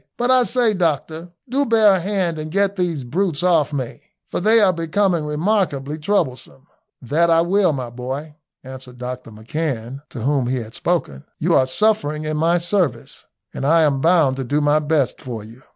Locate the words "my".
7.71-7.91, 12.37-12.57, 14.59-14.79